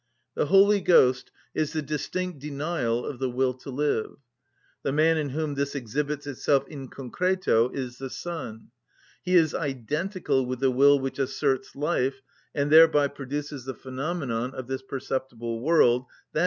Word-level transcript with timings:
The 0.33 0.47
Holy 0.47 0.81
Ghost 0.81 1.29
is 1.53 1.73
the 1.73 1.81
distinct 1.83 2.39
denial 2.39 3.05
of 3.05 3.19
the 3.19 3.29
will 3.29 3.53
to 3.59 3.69
live: 3.69 4.15
the 4.81 4.91
man 4.91 5.15
in 5.15 5.29
whom 5.29 5.53
this 5.53 5.75
exhibits 5.75 6.25
itself 6.25 6.67
in 6.67 6.87
concreto 6.87 7.69
is 7.69 7.99
the 7.99 8.09
Son; 8.09 8.71
He 9.21 9.35
is 9.35 9.53
identical 9.53 10.47
with 10.47 10.59
the 10.59 10.71
will 10.71 10.97
which 10.99 11.19
asserts 11.19 11.75
life, 11.75 12.23
and 12.55 12.71
thereby 12.71 13.09
produces 13.09 13.65
the 13.65 13.75
phenomenon 13.75 14.55
of 14.55 14.65
this 14.65 14.81
perceptible 14.81 15.59
world, 15.61 16.07
_i. 16.35 16.39